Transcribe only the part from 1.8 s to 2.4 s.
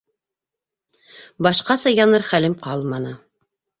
яныр